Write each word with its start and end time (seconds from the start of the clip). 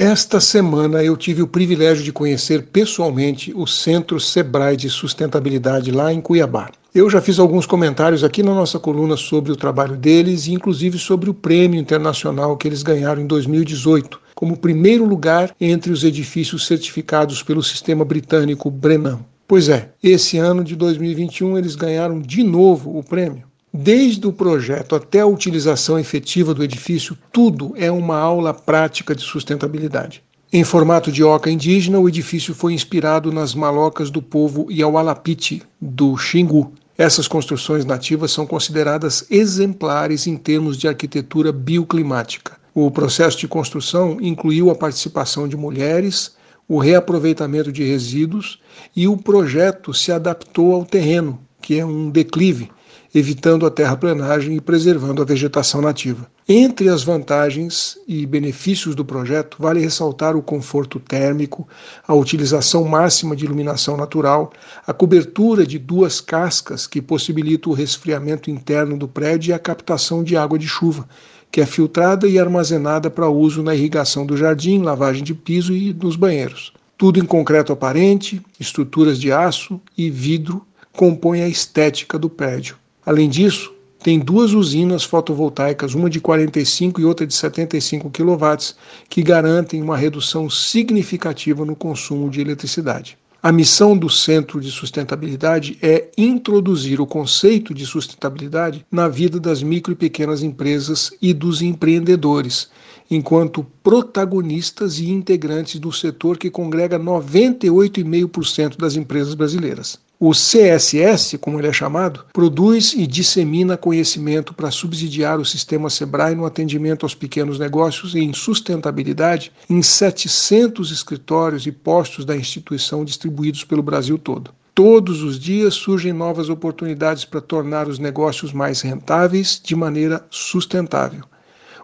Esta 0.00 0.38
semana 0.38 1.02
eu 1.02 1.16
tive 1.16 1.42
o 1.42 1.48
privilégio 1.48 2.04
de 2.04 2.12
conhecer 2.12 2.68
pessoalmente 2.68 3.52
o 3.52 3.66
Centro 3.66 4.20
Sebrae 4.20 4.76
de 4.76 4.88
Sustentabilidade 4.88 5.90
lá 5.90 6.12
em 6.12 6.20
Cuiabá. 6.20 6.70
Eu 6.94 7.10
já 7.10 7.20
fiz 7.20 7.40
alguns 7.40 7.66
comentários 7.66 8.22
aqui 8.22 8.40
na 8.40 8.54
nossa 8.54 8.78
coluna 8.78 9.16
sobre 9.16 9.50
o 9.50 9.56
trabalho 9.56 9.96
deles 9.96 10.46
e 10.46 10.52
inclusive 10.52 11.00
sobre 11.00 11.28
o 11.28 11.34
prêmio 11.34 11.80
internacional 11.80 12.56
que 12.56 12.68
eles 12.68 12.84
ganharam 12.84 13.20
em 13.20 13.26
2018, 13.26 14.20
como 14.36 14.56
primeiro 14.56 15.04
lugar 15.04 15.52
entre 15.60 15.90
os 15.90 16.04
edifícios 16.04 16.64
certificados 16.64 17.42
pelo 17.42 17.60
sistema 17.60 18.04
britânico 18.04 18.70
Brennan. 18.70 19.18
Pois 19.48 19.68
é, 19.68 19.90
esse 20.00 20.38
ano 20.38 20.62
de 20.62 20.76
2021 20.76 21.58
eles 21.58 21.74
ganharam 21.74 22.20
de 22.20 22.44
novo 22.44 22.96
o 22.96 23.02
prêmio. 23.02 23.47
Desde 23.72 24.26
o 24.26 24.32
projeto 24.32 24.94
até 24.94 25.20
a 25.20 25.26
utilização 25.26 25.98
efetiva 25.98 26.54
do 26.54 26.64
edifício, 26.64 27.16
tudo 27.30 27.74
é 27.76 27.90
uma 27.90 28.18
aula 28.18 28.54
prática 28.54 29.14
de 29.14 29.22
sustentabilidade. 29.22 30.22
Em 30.50 30.64
formato 30.64 31.12
de 31.12 31.22
oca 31.22 31.50
indígena, 31.50 31.98
o 31.98 32.08
edifício 32.08 32.54
foi 32.54 32.72
inspirado 32.72 33.30
nas 33.30 33.54
malocas 33.54 34.10
do 34.10 34.22
povo 34.22 34.72
Yaualapiti, 34.72 35.62
do 35.78 36.16
Xingu. 36.16 36.72
Essas 36.96 37.28
construções 37.28 37.84
nativas 37.84 38.32
são 38.32 38.46
consideradas 38.46 39.26
exemplares 39.30 40.26
em 40.26 40.36
termos 40.36 40.78
de 40.78 40.88
arquitetura 40.88 41.52
bioclimática. 41.52 42.56
O 42.74 42.90
processo 42.90 43.38
de 43.38 43.46
construção 43.46 44.16
incluiu 44.22 44.70
a 44.70 44.74
participação 44.74 45.46
de 45.46 45.56
mulheres, 45.56 46.34
o 46.66 46.78
reaproveitamento 46.78 47.70
de 47.70 47.84
resíduos 47.84 48.58
e 48.96 49.06
o 49.06 49.16
projeto 49.16 49.92
se 49.92 50.10
adaptou 50.10 50.74
ao 50.74 50.84
terreno, 50.86 51.38
que 51.60 51.78
é 51.78 51.84
um 51.84 52.08
declive, 52.08 52.70
evitando 53.14 53.64
a 53.64 53.70
terraplenagem 53.70 54.56
e 54.56 54.60
preservando 54.60 55.22
a 55.22 55.24
vegetação 55.24 55.80
nativa. 55.80 56.28
Entre 56.48 56.88
as 56.88 57.02
vantagens 57.02 57.98
e 58.06 58.24
benefícios 58.26 58.94
do 58.94 59.04
projeto, 59.04 59.56
vale 59.58 59.80
ressaltar 59.80 60.36
o 60.36 60.42
conforto 60.42 60.98
térmico, 60.98 61.68
a 62.06 62.14
utilização 62.14 62.84
máxima 62.84 63.36
de 63.36 63.44
iluminação 63.44 63.96
natural, 63.96 64.52
a 64.86 64.92
cobertura 64.92 65.66
de 65.66 65.78
duas 65.78 66.20
cascas 66.20 66.86
que 66.86 67.02
possibilita 67.02 67.68
o 67.68 67.74
resfriamento 67.74 68.50
interno 68.50 68.96
do 68.96 69.08
prédio 69.08 69.50
e 69.50 69.52
a 69.52 69.58
captação 69.58 70.22
de 70.22 70.36
água 70.36 70.58
de 70.58 70.66
chuva, 70.66 71.08
que 71.50 71.60
é 71.60 71.66
filtrada 71.66 72.28
e 72.28 72.38
armazenada 72.38 73.10
para 73.10 73.28
uso 73.28 73.62
na 73.62 73.74
irrigação 73.74 74.26
do 74.26 74.36
jardim, 74.36 74.82
lavagem 74.82 75.22
de 75.22 75.34
piso 75.34 75.74
e 75.74 75.94
nos 75.94 76.16
banheiros. 76.16 76.72
Tudo 76.96 77.20
em 77.20 77.24
concreto 77.24 77.72
aparente, 77.72 78.42
estruturas 78.58 79.18
de 79.20 79.30
aço 79.30 79.80
e 79.96 80.10
vidro 80.10 80.66
compõem 80.92 81.42
a 81.42 81.48
estética 81.48 82.18
do 82.18 82.28
prédio. 82.28 82.76
Além 83.08 83.26
disso, 83.26 83.72
tem 84.00 84.18
duas 84.18 84.52
usinas 84.52 85.02
fotovoltaicas, 85.02 85.94
uma 85.94 86.10
de 86.10 86.20
45 86.20 87.00
e 87.00 87.06
outra 87.06 87.26
de 87.26 87.32
75 87.32 88.10
kW, 88.10 88.74
que 89.08 89.22
garantem 89.22 89.80
uma 89.80 89.96
redução 89.96 90.50
significativa 90.50 91.64
no 91.64 91.74
consumo 91.74 92.28
de 92.28 92.42
eletricidade. 92.42 93.16
A 93.42 93.50
missão 93.50 93.96
do 93.96 94.10
Centro 94.10 94.60
de 94.60 94.70
Sustentabilidade 94.70 95.78
é 95.80 96.08
introduzir 96.18 97.00
o 97.00 97.06
conceito 97.06 97.72
de 97.72 97.86
sustentabilidade 97.86 98.84
na 98.92 99.08
vida 99.08 99.40
das 99.40 99.62
micro 99.62 99.94
e 99.94 99.96
pequenas 99.96 100.42
empresas 100.42 101.10
e 101.22 101.32
dos 101.32 101.62
empreendedores, 101.62 102.68
enquanto 103.10 103.66
protagonistas 103.82 104.98
e 104.98 105.10
integrantes 105.10 105.80
do 105.80 105.92
setor 105.92 106.36
que 106.36 106.50
congrega 106.50 106.98
98,5% 106.98 108.76
das 108.76 108.96
empresas 108.96 109.34
brasileiras. 109.34 109.98
O 110.20 110.32
CSS, 110.32 111.38
como 111.38 111.60
ele 111.60 111.68
é 111.68 111.72
chamado, 111.72 112.24
produz 112.32 112.92
e 112.92 113.06
dissemina 113.06 113.76
conhecimento 113.76 114.52
para 114.52 114.68
subsidiar 114.68 115.38
o 115.38 115.44
sistema 115.44 115.88
Sebrae 115.88 116.34
no 116.34 116.44
atendimento 116.44 117.06
aos 117.06 117.14
pequenos 117.14 117.56
negócios 117.56 118.16
e 118.16 118.18
em 118.18 118.32
sustentabilidade 118.32 119.52
em 119.70 119.80
700 119.80 120.90
escritórios 120.90 121.68
e 121.68 121.72
postos 121.72 122.24
da 122.24 122.36
instituição 122.36 123.04
distribuídos 123.04 123.62
pelo 123.62 123.80
Brasil 123.80 124.18
todo. 124.18 124.50
Todos 124.74 125.22
os 125.22 125.38
dias 125.38 125.74
surgem 125.74 126.12
novas 126.12 126.48
oportunidades 126.48 127.24
para 127.24 127.40
tornar 127.40 127.86
os 127.86 128.00
negócios 128.00 128.52
mais 128.52 128.80
rentáveis 128.80 129.60
de 129.62 129.76
maneira 129.76 130.26
sustentável. 130.30 131.24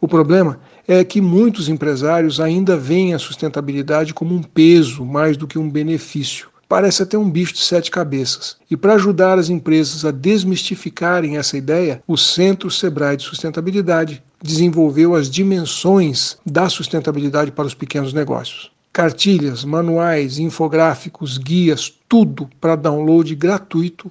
O 0.00 0.08
problema 0.08 0.60
é 0.88 1.04
que 1.04 1.20
muitos 1.20 1.68
empresários 1.68 2.40
ainda 2.40 2.76
veem 2.76 3.14
a 3.14 3.18
sustentabilidade 3.18 4.14
como 4.14 4.34
um 4.34 4.42
peso 4.42 5.04
mais 5.04 5.36
do 5.36 5.46
que 5.46 5.58
um 5.58 5.68
benefício 5.68 6.50
parece 6.70 7.02
até 7.02 7.18
um 7.18 7.28
bicho 7.28 7.54
de 7.54 7.62
sete 7.62 7.90
cabeças. 7.90 8.56
E 8.70 8.76
para 8.76 8.94
ajudar 8.94 9.40
as 9.40 9.48
empresas 9.48 10.04
a 10.04 10.12
desmistificarem 10.12 11.36
essa 11.36 11.58
ideia, 11.58 12.00
o 12.06 12.16
Centro 12.16 12.70
Sebrae 12.70 13.16
de 13.16 13.24
Sustentabilidade 13.24 14.22
desenvolveu 14.40 15.16
as 15.16 15.28
dimensões 15.28 16.38
da 16.46 16.68
sustentabilidade 16.68 17.50
para 17.50 17.66
os 17.66 17.74
pequenos 17.74 18.12
negócios. 18.12 18.70
Cartilhas, 18.92 19.64
manuais, 19.64 20.38
infográficos, 20.38 21.38
guias, 21.38 21.92
tudo 22.08 22.48
para 22.60 22.76
download 22.76 23.34
gratuito, 23.34 24.08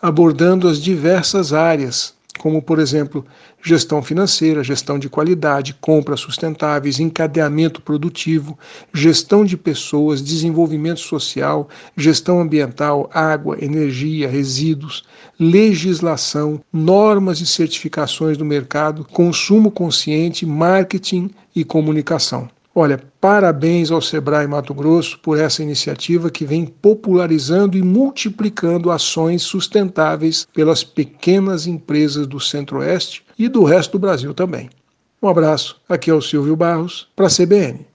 abordando 0.00 0.68
as 0.68 0.82
diversas 0.82 1.54
áreas 1.54 2.12
como, 2.38 2.62
por 2.62 2.78
exemplo, 2.78 3.24
gestão 3.62 4.02
financeira, 4.02 4.64
gestão 4.64 4.98
de 4.98 5.08
qualidade, 5.08 5.74
compras 5.80 6.20
sustentáveis, 6.20 6.98
encadeamento 6.98 7.80
produtivo, 7.82 8.58
gestão 8.92 9.44
de 9.44 9.56
pessoas, 9.56 10.22
desenvolvimento 10.22 11.00
social, 11.00 11.68
gestão 11.96 12.40
ambiental, 12.40 13.10
água, 13.12 13.56
energia, 13.62 14.28
resíduos, 14.28 15.04
legislação, 15.38 16.60
normas 16.72 17.40
e 17.40 17.46
certificações 17.46 18.36
do 18.36 18.44
mercado, 18.44 19.04
consumo 19.04 19.70
consciente, 19.70 20.46
marketing 20.46 21.30
e 21.54 21.64
comunicação. 21.64 22.48
Olha, 22.74 22.98
parabéns 23.20 23.90
ao 23.90 24.00
Sebrae 24.00 24.46
Mato 24.46 24.72
Grosso 24.72 25.18
por 25.18 25.38
essa 25.38 25.62
iniciativa 25.62 26.30
que 26.30 26.46
vem 26.46 26.64
popularizando 26.64 27.76
e 27.76 27.82
multiplicando 27.82 28.90
ações 28.90 29.42
sustentáveis 29.42 30.48
pelas 30.54 30.82
pequenas 30.82 31.66
empresas 31.66 32.26
do 32.26 32.40
Centro-Oeste 32.40 33.24
e 33.38 33.46
do 33.46 33.62
resto 33.62 33.92
do 33.92 33.98
Brasil 33.98 34.32
também. 34.32 34.70
Um 35.22 35.28
abraço, 35.28 35.76
aqui 35.86 36.10
é 36.10 36.14
o 36.14 36.22
Silvio 36.22 36.56
Barros, 36.56 37.08
para 37.14 37.26
a 37.26 37.30
CBN. 37.30 37.91